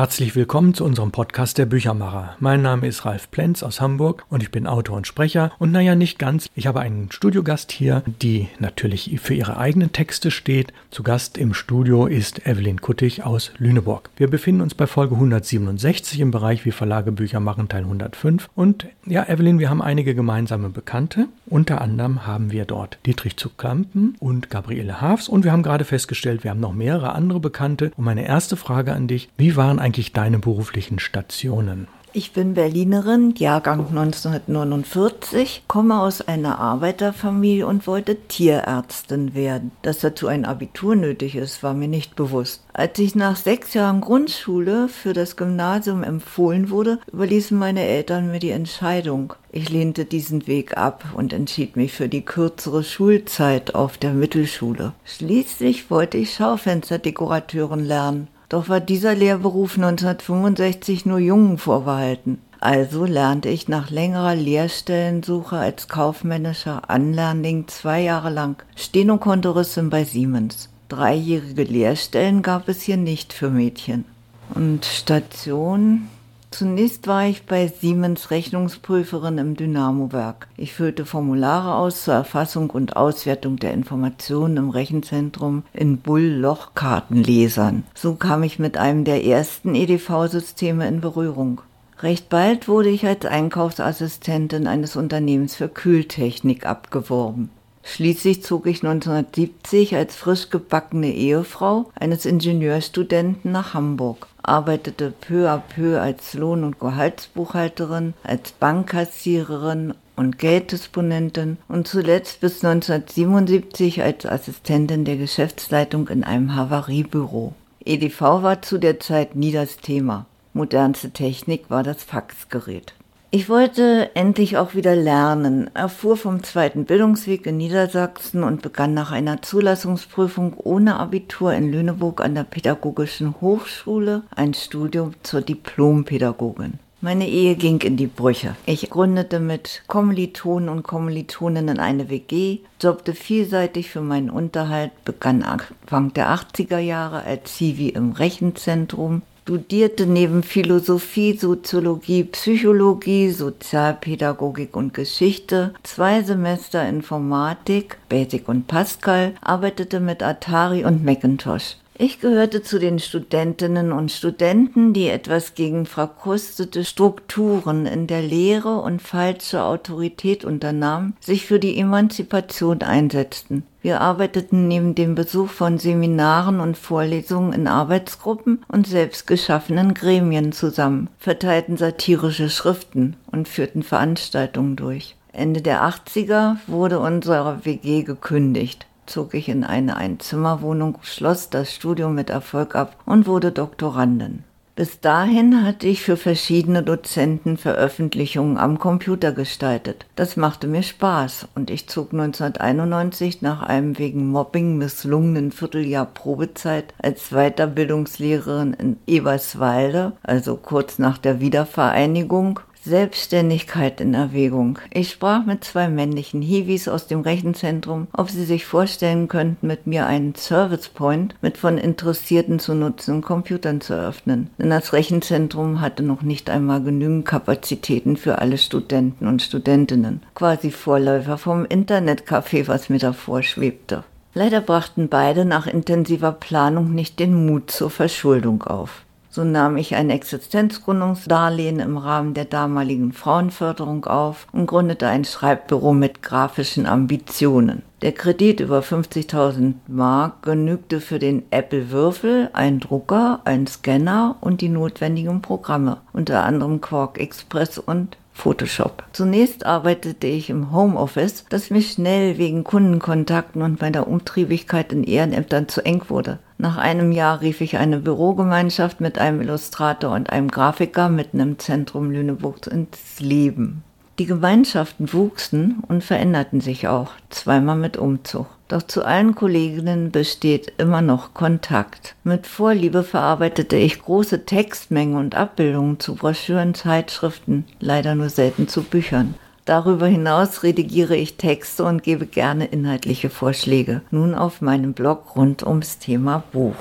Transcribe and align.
Herzlich 0.00 0.34
willkommen 0.34 0.72
zu 0.72 0.86
unserem 0.86 1.10
Podcast 1.12 1.58
der 1.58 1.66
Büchermacher. 1.66 2.34
Mein 2.40 2.62
Name 2.62 2.86
ist 2.86 3.04
Ralf 3.04 3.30
Plenz 3.30 3.62
aus 3.62 3.82
Hamburg 3.82 4.24
und 4.30 4.42
ich 4.42 4.50
bin 4.50 4.66
Autor 4.66 4.96
und 4.96 5.06
Sprecher. 5.06 5.52
Und 5.58 5.72
naja, 5.72 5.94
nicht 5.94 6.18
ganz. 6.18 6.48
Ich 6.54 6.66
habe 6.66 6.80
einen 6.80 7.12
Studiogast 7.12 7.70
hier, 7.70 8.02
die 8.06 8.48
natürlich 8.58 9.20
für 9.20 9.34
ihre 9.34 9.58
eigenen 9.58 9.92
Texte 9.92 10.30
steht. 10.30 10.72
Zu 10.90 11.02
Gast 11.02 11.36
im 11.36 11.52
Studio 11.52 12.06
ist 12.06 12.46
Evelyn 12.46 12.80
Kuttig 12.80 13.24
aus 13.24 13.52
Lüneburg. 13.58 14.08
Wir 14.16 14.30
befinden 14.30 14.62
uns 14.62 14.74
bei 14.74 14.86
Folge 14.86 15.16
167 15.16 16.18
im 16.20 16.30
Bereich 16.30 16.64
Wie 16.64 16.72
Verlage 16.72 17.12
Bücher 17.12 17.40
machen, 17.40 17.68
Teil 17.68 17.82
105. 17.82 18.48
Und 18.54 18.86
ja, 19.04 19.28
Evelyn, 19.28 19.58
wir 19.58 19.68
haben 19.68 19.82
einige 19.82 20.14
gemeinsame 20.14 20.70
Bekannte. 20.70 21.28
Unter 21.44 21.82
anderem 21.82 22.26
haben 22.26 22.50
wir 22.52 22.64
dort 22.64 22.96
Dietrich 23.04 23.36
zu 23.36 23.50
Klampen 23.50 24.16
und 24.18 24.48
Gabriele 24.48 25.02
Haafs. 25.02 25.28
Und 25.28 25.44
wir 25.44 25.52
haben 25.52 25.62
gerade 25.62 25.84
festgestellt, 25.84 26.42
wir 26.42 26.52
haben 26.52 26.60
noch 26.60 26.72
mehrere 26.72 27.12
andere 27.12 27.38
Bekannte. 27.38 27.92
Und 27.98 28.06
meine 28.06 28.26
erste 28.26 28.56
Frage 28.56 28.94
an 28.94 29.06
dich, 29.06 29.28
wie 29.36 29.56
waren 29.56 29.78
eigentlich 29.78 29.89
eigentlich 29.90 30.12
deine 30.12 30.38
beruflichen 30.38 31.00
Stationen? 31.00 31.88
Ich 32.12 32.32
bin 32.32 32.54
Berlinerin, 32.54 33.34
Jahrgang 33.36 33.88
1949, 33.88 35.64
komme 35.66 36.00
aus 36.00 36.20
einer 36.20 36.58
Arbeiterfamilie 36.60 37.66
und 37.66 37.88
wollte 37.88 38.16
Tierärztin 38.16 39.34
werden. 39.34 39.72
Dass 39.82 39.98
dazu 39.98 40.28
ein 40.28 40.44
Abitur 40.44 40.94
nötig 40.94 41.34
ist, 41.34 41.64
war 41.64 41.74
mir 41.74 41.88
nicht 41.88 42.14
bewusst. 42.14 42.62
Als 42.72 43.00
ich 43.00 43.16
nach 43.16 43.36
sechs 43.36 43.74
Jahren 43.74 44.00
Grundschule 44.00 44.88
für 44.88 45.12
das 45.12 45.36
Gymnasium 45.36 46.04
empfohlen 46.04 46.70
wurde, 46.70 47.00
überließen 47.12 47.58
meine 47.58 47.82
Eltern 47.82 48.30
mir 48.30 48.38
die 48.38 48.50
Entscheidung. 48.50 49.34
Ich 49.50 49.70
lehnte 49.70 50.04
diesen 50.04 50.46
Weg 50.46 50.76
ab 50.76 51.04
und 51.16 51.32
entschied 51.32 51.76
mich 51.76 51.92
für 51.92 52.08
die 52.08 52.24
kürzere 52.24 52.84
Schulzeit 52.84 53.74
auf 53.74 53.98
der 53.98 54.12
Mittelschule. 54.12 54.92
Schließlich 55.04 55.90
wollte 55.90 56.16
ich 56.16 56.34
Schaufensterdekorateurin 56.34 57.84
lernen. 57.84 58.28
Doch 58.50 58.68
war 58.68 58.80
dieser 58.80 59.14
Lehrberuf 59.14 59.76
1965 59.76 61.06
nur 61.06 61.20
Jungen 61.20 61.56
vorbehalten. 61.56 62.38
Also 62.58 63.06
lernte 63.06 63.48
ich 63.48 63.68
nach 63.68 63.90
längerer 63.90 64.34
Lehrstellensuche 64.34 65.56
als 65.56 65.86
kaufmännischer 65.86 66.90
Anlernling 66.90 67.68
zwei 67.68 68.02
Jahre 68.02 68.28
lang 68.28 68.62
Stenokontoristin 68.74 69.88
bei 69.88 70.04
Siemens. 70.04 70.68
Dreijährige 70.88 71.62
Lehrstellen 71.62 72.42
gab 72.42 72.68
es 72.68 72.82
hier 72.82 72.96
nicht 72.96 73.32
für 73.32 73.50
Mädchen. 73.50 74.04
Und 74.52 74.84
Station 74.84 76.08
Zunächst 76.50 77.06
war 77.06 77.26
ich 77.26 77.46
bei 77.46 77.68
Siemens 77.68 78.32
Rechnungsprüferin 78.32 79.38
im 79.38 79.56
Dynamowerk. 79.56 80.48
Ich 80.56 80.74
füllte 80.74 81.06
Formulare 81.06 81.74
aus 81.74 82.02
zur 82.02 82.14
Erfassung 82.14 82.70
und 82.70 82.96
Auswertung 82.96 83.56
der 83.56 83.72
Informationen 83.72 84.56
im 84.56 84.70
Rechenzentrum 84.70 85.62
in 85.72 85.98
Bull-Lochkartenlesern. 85.98 87.84
So 87.94 88.16
kam 88.16 88.42
ich 88.42 88.58
mit 88.58 88.76
einem 88.76 89.04
der 89.04 89.24
ersten 89.24 89.76
EDV-Systeme 89.76 90.88
in 90.88 91.00
Berührung. 91.00 91.60
Recht 92.00 92.28
bald 92.28 92.66
wurde 92.66 92.88
ich 92.88 93.06
als 93.06 93.26
Einkaufsassistentin 93.26 94.66
eines 94.66 94.96
Unternehmens 94.96 95.54
für 95.54 95.68
Kühltechnik 95.68 96.66
abgeworben. 96.66 97.50
Schließlich 97.82 98.42
zog 98.42 98.66
ich 98.66 98.84
1970 98.84 99.96
als 99.96 100.14
frisch 100.14 100.50
gebackene 100.50 101.12
Ehefrau 101.12 101.90
eines 101.98 102.26
Ingenieurstudenten 102.26 103.52
nach 103.52 103.74
Hamburg, 103.74 104.26
arbeitete 104.50 105.12
peu 105.12 105.48
à 105.48 105.58
peu 105.58 106.00
als 106.00 106.34
Lohn- 106.34 106.64
und 106.64 106.80
Gehaltsbuchhalterin, 106.80 108.14
als 108.24 108.50
Bankkassiererin 108.50 109.94
und 110.16 110.38
Gelddisponentin 110.38 111.56
und 111.68 111.86
zuletzt 111.86 112.40
bis 112.40 112.64
1977 112.64 114.02
als 114.02 114.26
Assistentin 114.26 115.04
der 115.04 115.16
Geschäftsleitung 115.16 116.08
in 116.08 116.24
einem 116.24 116.56
Havariebüro. 116.56 117.54
EDV 117.84 118.20
war 118.20 118.60
zu 118.60 118.78
der 118.78 118.98
Zeit 118.98 119.36
nie 119.36 119.52
das 119.52 119.76
Thema. 119.76 120.26
Modernste 120.52 121.10
Technik 121.10 121.70
war 121.70 121.84
das 121.84 122.02
Faxgerät. 122.02 122.94
Ich 123.32 123.48
wollte 123.48 124.10
endlich 124.14 124.56
auch 124.56 124.74
wieder 124.74 124.96
lernen, 124.96 125.70
erfuhr 125.72 126.16
vom 126.16 126.42
zweiten 126.42 126.84
Bildungsweg 126.84 127.46
in 127.46 127.58
Niedersachsen 127.58 128.42
und 128.42 128.60
begann 128.60 128.92
nach 128.92 129.12
einer 129.12 129.40
Zulassungsprüfung 129.40 130.54
ohne 130.56 130.98
Abitur 130.98 131.54
in 131.54 131.70
Lüneburg 131.70 132.20
an 132.22 132.34
der 132.34 132.42
Pädagogischen 132.42 133.40
Hochschule 133.40 134.24
ein 134.34 134.52
Studium 134.52 135.14
zur 135.22 135.42
Diplompädagogin. 135.42 136.80
Meine 137.02 137.28
Ehe 137.28 137.54
ging 137.54 137.80
in 137.82 137.96
die 137.96 138.08
Brüche. 138.08 138.56
Ich 138.66 138.90
gründete 138.90 139.38
mit 139.38 139.84
Kommilitonen 139.86 140.68
und 140.68 140.82
Kommilitoninnen 140.82 141.78
eine 141.78 142.10
WG, 142.10 142.58
jobbte 142.78 143.14
vielseitig 143.14 143.90
für 143.90 144.02
meinen 144.02 144.28
Unterhalt, 144.28 144.90
begann 145.04 145.42
Anfang 145.42 146.12
der 146.12 146.34
80er 146.34 146.78
Jahre 146.78 147.22
als 147.22 147.56
Zivi 147.56 147.90
im 147.90 148.10
Rechenzentrum, 148.10 149.22
studierte 149.42 150.06
neben 150.06 150.42
Philosophie, 150.42 151.36
Soziologie, 151.36 152.24
Psychologie, 152.24 153.30
Sozialpädagogik 153.30 154.76
und 154.76 154.94
Geschichte 154.94 155.74
zwei 155.82 156.22
Semester 156.22 156.86
Informatik, 156.88 157.98
Basic 158.08 158.48
und 158.48 158.66
Pascal, 158.66 159.34
arbeitete 159.40 160.00
mit 160.00 160.22
Atari 160.22 160.84
und 160.84 161.04
Macintosh. 161.04 161.76
Ich 162.02 162.18
gehörte 162.18 162.62
zu 162.62 162.78
den 162.78 162.98
Studentinnen 162.98 163.92
und 163.92 164.10
Studenten, 164.10 164.94
die 164.94 165.08
etwas 165.08 165.54
gegen 165.54 165.84
verkrustete 165.84 166.82
Strukturen 166.82 167.84
in 167.84 168.06
der 168.06 168.22
Lehre 168.22 168.80
und 168.80 169.02
falsche 169.02 169.62
Autorität 169.62 170.46
unternahmen, 170.46 171.14
sich 171.20 171.44
für 171.44 171.58
die 171.58 171.78
Emanzipation 171.78 172.80
einsetzten. 172.80 173.64
Wir 173.82 174.00
arbeiteten 174.00 174.66
neben 174.66 174.94
dem 174.94 175.14
Besuch 175.14 175.50
von 175.50 175.76
Seminaren 175.76 176.60
und 176.60 176.78
Vorlesungen 176.78 177.52
in 177.52 177.68
Arbeitsgruppen 177.68 178.64
und 178.68 178.86
selbstgeschaffenen 178.86 179.92
Gremien 179.92 180.52
zusammen, 180.52 181.10
verteilten 181.18 181.76
satirische 181.76 182.48
Schriften 182.48 183.16
und 183.30 183.46
führten 183.46 183.82
Veranstaltungen 183.82 184.74
durch. 184.74 185.16
Ende 185.34 185.60
der 185.60 185.82
80er 185.82 186.56
wurde 186.66 186.98
unsere 186.98 187.62
WG 187.66 188.04
gekündigt 188.04 188.86
zog 189.10 189.34
ich 189.34 189.48
in 189.48 189.64
eine 189.64 189.96
Einzimmerwohnung, 189.96 190.98
schloss 191.02 191.50
das 191.50 191.74
Studium 191.74 192.14
mit 192.14 192.30
Erfolg 192.30 192.74
ab 192.74 192.96
und 193.04 193.26
wurde 193.26 193.52
Doktorandin. 193.52 194.44
Bis 194.80 194.98
dahin 194.98 195.62
hatte 195.62 195.86
ich 195.88 196.00
für 196.00 196.16
verschiedene 196.16 196.82
Dozenten 196.82 197.58
Veröffentlichungen 197.58 198.56
am 198.56 198.78
Computer 198.78 199.30
gestaltet. 199.32 200.06
Das 200.16 200.38
machte 200.38 200.68
mir 200.68 200.82
Spaß 200.82 201.48
und 201.54 201.68
ich 201.68 201.86
zog 201.88 202.14
1991 202.14 203.42
nach 203.42 203.62
einem 203.62 203.98
wegen 203.98 204.30
Mobbing 204.30 204.78
misslungenen 204.78 205.52
Vierteljahr 205.52 206.06
Probezeit 206.06 206.94
als 206.96 207.28
Weiterbildungslehrerin 207.28 208.72
in 208.72 208.96
Eberswalde, 209.06 210.12
also 210.22 210.56
kurz 210.56 210.98
nach 210.98 211.18
der 211.18 211.40
Wiedervereinigung, 211.40 212.60
Selbstständigkeit 212.82 214.00
in 214.00 214.14
Erwägung. 214.14 214.78
Ich 214.92 215.10
sprach 215.10 215.44
mit 215.44 215.64
zwei 215.64 215.88
männlichen 215.88 216.40
Hiwis 216.40 216.88
aus 216.88 217.06
dem 217.06 217.20
Rechenzentrum, 217.20 218.08
ob 218.12 218.30
sie 218.30 218.44
sich 218.44 218.64
vorstellen 218.64 219.28
könnten, 219.28 219.66
mit 219.66 219.86
mir 219.86 220.06
einen 220.06 220.34
Service 220.34 220.88
Point 220.88 221.34
mit 221.42 221.58
von 221.58 221.76
Interessierten 221.76 222.58
zu 222.58 222.74
nutzenden 222.74 223.22
Computern 223.22 223.80
zu 223.80 223.92
eröffnen. 223.92 224.50
Denn 224.58 224.70
das 224.70 224.92
Rechenzentrum 224.94 225.80
hatte 225.80 226.02
noch 226.02 226.22
nicht 226.22 226.48
einmal 226.48 226.82
genügend 226.82 227.26
Kapazitäten 227.26 228.16
für 228.16 228.38
alle 228.38 228.56
Studenten 228.56 229.26
und 229.26 229.42
Studentinnen. 229.42 230.22
Quasi 230.34 230.70
Vorläufer 230.70 231.36
vom 231.36 231.64
Internetcafé, 231.64 232.66
was 232.66 232.88
mir 232.88 232.98
davor 232.98 233.42
schwebte. 233.42 234.04
Leider 234.32 234.60
brachten 234.60 235.08
beide 235.08 235.44
nach 235.44 235.66
intensiver 235.66 236.32
Planung 236.32 236.94
nicht 236.94 237.18
den 237.18 237.46
Mut 237.46 237.70
zur 237.70 237.90
Verschuldung 237.90 238.62
auf. 238.62 239.02
So 239.32 239.44
nahm 239.44 239.76
ich 239.76 239.94
ein 239.94 240.10
Existenzgründungsdarlehen 240.10 241.78
im 241.78 241.96
Rahmen 241.96 242.34
der 242.34 242.46
damaligen 242.46 243.12
Frauenförderung 243.12 244.04
auf 244.06 244.48
und 244.50 244.66
gründete 244.66 245.06
ein 245.06 245.24
Schreibbüro 245.24 245.92
mit 245.92 246.20
grafischen 246.20 246.84
Ambitionen. 246.84 247.82
Der 248.02 248.10
Kredit 248.10 248.58
über 248.58 248.80
50.000 248.80 249.74
Mark 249.86 250.42
genügte 250.42 251.00
für 251.00 251.20
den 251.20 251.44
Apple 251.52 251.92
Würfel, 251.92 252.50
einen 252.54 252.80
Drucker, 252.80 253.40
einen 253.44 253.68
Scanner 253.68 254.34
und 254.40 254.62
die 254.62 254.68
notwendigen 254.68 255.42
Programme, 255.42 255.98
unter 256.12 256.42
anderem 256.42 256.80
Quark 256.80 257.20
Express 257.20 257.78
und 257.78 258.16
Photoshop. 258.32 259.04
Zunächst 259.12 259.64
arbeitete 259.64 260.26
ich 260.26 260.50
im 260.50 260.72
Homeoffice, 260.72 261.44
das 261.50 261.70
mir 261.70 261.82
schnell 261.82 262.38
wegen 262.38 262.64
Kundenkontakten 262.64 263.62
und 263.62 263.80
meiner 263.80 264.08
Umtriebigkeit 264.08 264.92
in 264.92 265.04
Ehrenämtern 265.04 265.68
zu 265.68 265.84
eng 265.84 266.02
wurde. 266.08 266.38
Nach 266.60 266.76
einem 266.76 267.10
Jahr 267.10 267.40
rief 267.40 267.62
ich 267.62 267.78
eine 267.78 267.96
Bürogemeinschaft 267.96 269.00
mit 269.00 269.16
einem 269.18 269.40
Illustrator 269.40 270.12
und 270.14 270.28
einem 270.28 270.48
Grafiker 270.48 271.08
mitten 271.08 271.40
im 271.40 271.58
Zentrum 271.58 272.10
Lüneburgs 272.10 272.68
ins 272.68 273.18
Leben. 273.18 273.82
Die 274.18 274.26
Gemeinschaften 274.26 275.10
wuchsen 275.14 275.82
und 275.88 276.04
veränderten 276.04 276.60
sich 276.60 276.86
auch, 276.86 277.12
zweimal 277.30 277.76
mit 277.76 277.96
Umzug. 277.96 278.46
Doch 278.68 278.82
zu 278.82 279.06
allen 279.06 279.34
Kolleginnen 279.34 280.10
besteht 280.10 280.74
immer 280.76 281.00
noch 281.00 281.32
Kontakt. 281.32 282.14
Mit 282.24 282.46
Vorliebe 282.46 283.04
verarbeitete 283.04 283.76
ich 283.76 284.02
große 284.02 284.44
Textmengen 284.44 285.16
und 285.16 285.36
Abbildungen 285.36 285.98
zu 285.98 286.14
Broschüren, 286.14 286.74
Zeitschriften, 286.74 287.64
leider 287.78 288.14
nur 288.14 288.28
selten 288.28 288.68
zu 288.68 288.82
Büchern. 288.82 289.34
Darüber 289.64 290.06
hinaus 290.06 290.62
redigiere 290.62 291.16
ich 291.16 291.36
Texte 291.36 291.84
und 291.84 292.02
gebe 292.02 292.26
gerne 292.26 292.66
inhaltliche 292.66 293.30
Vorschläge. 293.30 294.02
Nun 294.10 294.34
auf 294.34 294.60
meinem 294.60 294.92
Blog 294.92 295.36
rund 295.36 295.62
ums 295.64 295.98
Thema 295.98 296.42
Buch. 296.52 296.76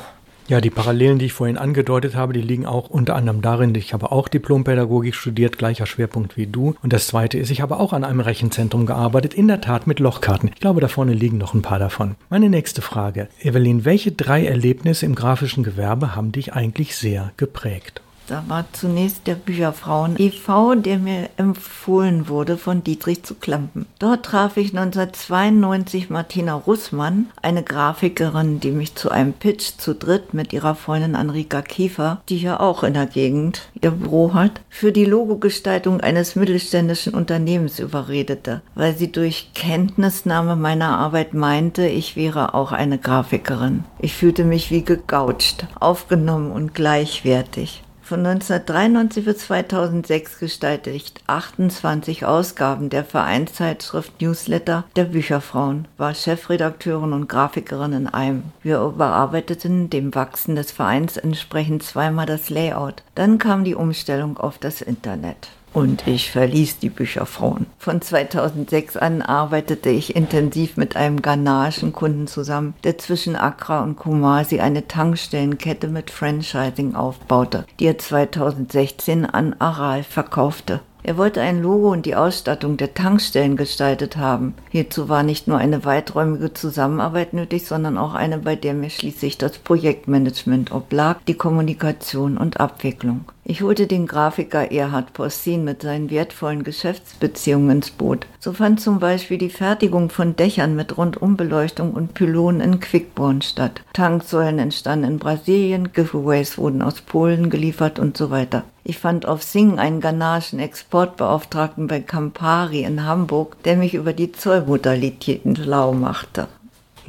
Ja, 0.49 0.61
die 0.61 0.71
Parallelen, 0.71 1.19
die 1.19 1.27
ich 1.27 1.33
vorhin 1.33 1.59
angedeutet 1.59 2.15
habe, 2.15 2.33
die 2.33 2.41
liegen 2.41 2.65
auch 2.65 2.89
unter 2.89 3.15
anderem 3.15 3.43
darin, 3.43 3.75
ich 3.75 3.93
habe 3.93 4.11
auch 4.11 4.27
Diplompädagogik 4.27 5.13
studiert, 5.13 5.59
gleicher 5.59 5.85
Schwerpunkt 5.85 6.37
wie 6.37 6.47
du. 6.47 6.73
Und 6.81 6.91
das 6.91 7.05
zweite 7.05 7.37
ist, 7.37 7.51
ich 7.51 7.61
habe 7.61 7.77
auch 7.77 7.93
an 7.93 8.03
einem 8.03 8.19
Rechenzentrum 8.19 8.87
gearbeitet, 8.87 9.35
in 9.35 9.47
der 9.47 9.61
Tat 9.61 9.85
mit 9.85 9.99
Lochkarten. 9.99 10.49
Ich 10.51 10.59
glaube, 10.59 10.81
da 10.81 10.87
vorne 10.87 11.13
liegen 11.13 11.37
noch 11.37 11.53
ein 11.53 11.61
paar 11.61 11.77
davon. 11.77 12.15
Meine 12.31 12.49
nächste 12.49 12.81
Frage. 12.81 13.27
Evelyn, 13.43 13.85
welche 13.85 14.11
drei 14.11 14.43
Erlebnisse 14.43 15.05
im 15.05 15.13
grafischen 15.13 15.63
Gewerbe 15.63 16.15
haben 16.15 16.31
dich 16.31 16.51
eigentlich 16.51 16.95
sehr 16.95 17.31
geprägt? 17.37 18.01
Da 18.29 18.43
war 18.47 18.65
zunächst 18.73 19.25
der 19.25 19.33
Bücherfrauen 19.33 20.13
e.V., 20.19 20.75
der 20.75 20.99
mir 20.99 21.31
empfohlen 21.37 22.27
wurde 22.27 22.57
von 22.57 22.83
Dietrich 22.83 23.23
zu 23.23 23.33
Klampen. 23.33 23.87
Dort 23.97 24.23
traf 24.23 24.55
ich 24.55 24.69
1992 24.77 26.11
Martina 26.11 26.53
Russmann, 26.53 27.31
eine 27.41 27.63
Grafikerin, 27.63 28.59
die 28.59 28.69
mich 28.69 28.93
zu 28.93 29.09
einem 29.09 29.33
Pitch 29.33 29.79
zu 29.79 29.95
dritt 29.95 30.35
mit 30.35 30.53
ihrer 30.53 30.75
Freundin 30.75 31.15
Anrika 31.15 31.63
Kiefer, 31.63 32.21
die 32.29 32.37
ja 32.37 32.59
auch 32.59 32.83
in 32.83 32.93
der 32.93 33.07
Gegend 33.07 33.63
ihr 33.81 33.89
Büro 33.89 34.35
hat, 34.35 34.61
für 34.69 34.91
die 34.91 35.05
Logogestaltung 35.05 35.99
eines 35.99 36.35
mittelständischen 36.35 37.15
Unternehmens 37.15 37.79
überredete, 37.79 38.61
weil 38.75 38.95
sie 38.95 39.11
durch 39.11 39.49
Kenntnisnahme 39.55 40.55
meiner 40.55 40.99
Arbeit 40.99 41.33
meinte, 41.33 41.87
ich 41.87 42.15
wäre 42.15 42.53
auch 42.53 42.73
eine 42.73 42.99
Grafikerin. 42.99 43.85
Ich 43.97 44.13
fühlte 44.13 44.43
mich 44.43 44.69
wie 44.69 44.83
gegoucht, 44.83 45.65
aufgenommen 45.79 46.51
und 46.51 46.75
gleichwertig. 46.75 47.81
Von 48.09 48.25
1993 48.25 49.23
bis 49.23 49.37
2006 49.37 50.39
gestalte 50.39 50.89
ich 50.89 51.13
28 51.27 52.25
Ausgaben 52.25 52.89
der 52.89 53.03
Vereinszeitschrift 53.03 54.19
Newsletter 54.19 54.85
der 54.95 55.03
Bücherfrauen, 55.03 55.87
war 55.95 56.15
Chefredakteurin 56.15 57.13
und 57.13 57.29
Grafikerin 57.29 57.93
in 57.93 58.07
einem. 58.07 58.45
Wir 58.63 58.81
überarbeiteten 58.81 59.91
dem 59.91 60.15
Wachsen 60.15 60.55
des 60.55 60.71
Vereins 60.71 61.17
entsprechend 61.17 61.83
zweimal 61.83 62.25
das 62.25 62.49
Layout. 62.49 63.03
Dann 63.13 63.37
kam 63.37 63.63
die 63.63 63.75
Umstellung 63.75 64.39
auf 64.39 64.57
das 64.57 64.81
Internet 64.81 65.49
und 65.73 66.07
ich 66.07 66.31
verließ 66.31 66.79
die 66.79 66.89
Bücherfrauen. 66.89 67.65
Von 67.77 68.01
2006 68.01 68.97
an 68.97 69.21
arbeitete 69.21 69.89
ich 69.89 70.15
intensiv 70.15 70.77
mit 70.77 70.95
einem 70.95 71.21
ghanaischen 71.21 71.93
Kunden 71.93 72.27
zusammen, 72.27 72.73
der 72.83 72.97
zwischen 72.97 73.35
Accra 73.35 73.83
und 73.83 73.95
Kumasi 73.95 74.59
eine 74.59 74.87
Tankstellenkette 74.87 75.87
mit 75.87 76.11
Franchising 76.11 76.95
aufbaute, 76.95 77.65
die 77.79 77.85
er 77.85 77.97
2016 77.97 79.25
an 79.25 79.55
Aral 79.59 80.03
verkaufte. 80.03 80.81
Er 81.01 81.17
wollte 81.17 81.41
ein 81.41 81.61
Logo 81.61 81.91
und 81.91 82.05
die 82.05 82.15
Ausstattung 82.15 82.75
der 82.75 82.93
Tankstellen 82.93 83.55
gestaltet 83.55 84.17
haben. 84.17 84.53
Hierzu 84.69 85.07
war 85.07 85.23
nicht 85.23 85.47
nur 85.47 85.57
eine 85.57 85.85
weiträumige 85.85 86.53
Zusammenarbeit 86.53 87.33
nötig, 87.33 87.65
sondern 87.65 87.97
auch 87.97 88.15
eine, 88.15 88.39
bei 88.39 88.55
der 88.55 88.73
mir 88.73 88.89
schließlich 88.89 89.37
das 89.37 89.57
Projektmanagement 89.59 90.71
oblag, 90.71 91.17
die 91.27 91.35
Kommunikation 91.35 92.37
und 92.37 92.59
Abwicklung. 92.59 93.31
Ich 93.49 93.63
holte 93.63 93.87
den 93.87 94.05
Grafiker 94.05 94.71
Erhard 94.71 95.13
Possin 95.13 95.63
mit 95.63 95.81
seinen 95.81 96.11
wertvollen 96.11 96.63
Geschäftsbeziehungen 96.63 97.77
ins 97.77 97.89
Boot. 97.89 98.27
So 98.39 98.53
fand 98.53 98.79
zum 98.79 98.99
Beispiel 98.99 99.39
die 99.39 99.49
Fertigung 99.49 100.11
von 100.11 100.35
Dächern 100.35 100.75
mit 100.75 100.99
Rundumbeleuchtung 100.99 101.95
und 101.95 102.13
Pylonen 102.13 102.61
in 102.61 102.79
Quickborn 102.79 103.41
statt. 103.41 103.81
Tanksäulen 103.93 104.59
entstanden 104.59 105.13
in 105.13 105.17
Brasilien, 105.17 105.91
Giveaways 105.93 106.59
wurden 106.59 106.83
aus 106.83 107.01
Polen 107.01 107.49
geliefert 107.49 107.97
und 107.97 108.15
so 108.15 108.29
weiter. 108.29 108.65
Ich 108.83 108.99
fand 108.99 109.25
auf 109.25 109.41
Sing 109.41 109.79
einen 109.79 109.99
ghanaischen 109.99 110.59
Exportbeauftragten 110.59 111.87
bei 111.87 112.01
Campari 112.01 112.83
in 112.83 113.03
Hamburg, 113.03 113.63
der 113.63 113.77
mich 113.77 113.95
über 113.95 114.13
die 114.13 114.31
Zollmodalitäten 114.31 115.55
schlau 115.55 115.93
machte. 115.93 116.49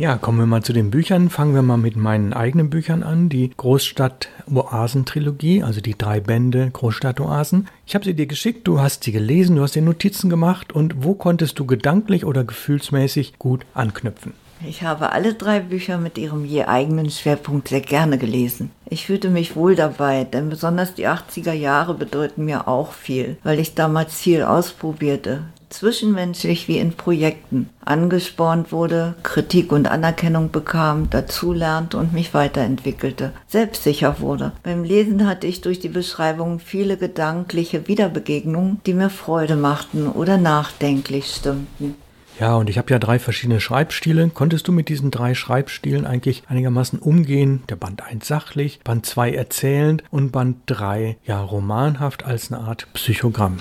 Ja, 0.01 0.17
kommen 0.17 0.39
wir 0.39 0.47
mal 0.47 0.63
zu 0.63 0.73
den 0.73 0.91
Büchern. 0.91 1.29
Fangen 1.29 1.55
wir 1.55 1.61
mal 1.61 1.77
mit 1.77 1.95
meinen 1.95 2.33
eigenen 2.33 2.71
Büchern 2.71 3.03
an. 3.03 3.29
Die 3.29 3.51
Großstadt-Oasen-Trilogie, 3.55 5.63
also 5.63 5.83
die 5.83 5.99
drei 5.99 6.21
Bände 6.21 6.71
Großstadt-Oasen. 6.73 7.69
Ich 7.85 7.95
habe 7.95 8.07
sie 8.07 8.15
dir 8.15 8.25
geschickt, 8.25 8.67
du 8.67 8.81
hast 8.81 9.05
sie 9.05 9.13
gelesen, 9.13 9.57
du 9.57 9.63
hast 9.63 9.75
dir 9.75 9.83
Notizen 9.83 10.31
gemacht 10.31 10.73
und 10.73 11.05
wo 11.05 11.13
konntest 11.13 11.59
du 11.59 11.67
gedanklich 11.67 12.25
oder 12.25 12.45
gefühlsmäßig 12.45 13.39
gut 13.39 13.67
anknüpfen? 13.75 14.33
Ich 14.67 14.83
habe 14.83 15.13
alle 15.13 15.35
drei 15.35 15.61
Bücher 15.61 15.99
mit 15.99 16.17
ihrem 16.17 16.47
je 16.47 16.65
eigenen 16.65 17.11
Schwerpunkt 17.11 17.69
sehr 17.69 17.83
gerne 17.83 18.17
gelesen. 18.17 18.71
Ich 18.89 19.05
fühlte 19.05 19.29
mich 19.29 19.55
wohl 19.55 19.75
dabei, 19.75 20.25
denn 20.25 20.49
besonders 20.49 20.95
die 20.95 21.09
80er 21.09 21.53
Jahre 21.53 21.93
bedeuten 21.93 22.47
mir 22.47 22.69
auch 22.69 22.95
viel, 22.95 23.37
weil 23.45 23.59
ich 23.59 23.75
damals 23.75 24.15
viel 24.15 24.45
ausprobierte 24.45 25.43
zwischenmenschlich 25.71 26.69
wie 26.69 26.79
in 26.79 26.93
Projekten 26.93 27.71
angespornt 27.85 28.73
wurde, 28.73 29.15
Kritik 29.23 29.73
und 29.73 29.89
Anerkennung 29.89 30.51
bekam, 30.51 31.09
dazulernte 31.09 31.97
und 31.97 32.13
mich 32.13 32.35
weiterentwickelte, 32.35 33.33
selbstsicher 33.47 34.21
wurde. 34.21 34.53
Beim 34.63 34.85
Lesen 34.85 35.27
hatte 35.27 35.47
ich 35.47 35.63
durch 35.63 35.81
die 35.81 35.89
Beschreibung 35.89 36.59
viele 36.59 36.97
gedankliche 36.97 37.89
Wiederbegegnungen, 37.89 38.81
die 38.85 38.95
mir 38.95 39.11
Freude 39.11 39.57
machten 39.57 40.09
oder 40.09 40.37
nachdenklich 40.37 41.27
stimmten. 41.27 41.95
Ja, 42.41 42.57
und 42.57 42.71
ich 42.71 42.79
habe 42.79 42.91
ja 42.91 42.99
drei 42.99 43.19
verschiedene 43.19 43.61
Schreibstile. 43.61 44.31
Konntest 44.33 44.67
du 44.67 44.73
mit 44.73 44.89
diesen 44.89 45.11
drei 45.11 45.35
Schreibstilen 45.35 46.07
eigentlich 46.07 46.43
einigermaßen 46.49 46.99
umgehen? 46.99 47.63
Der 47.69 47.77
Band 47.77 48.03
1 48.03 48.27
sachlich, 48.27 48.81
Band 48.83 49.05
2 49.05 49.35
erzählend 49.35 50.05
und 50.11 50.33
Band 50.33 50.57
3 50.65 51.19
ja 51.27 51.39
romanhaft 51.43 52.25
als 52.25 52.51
eine 52.51 52.63
Art 52.63 52.87
Psychogramm. 52.95 53.59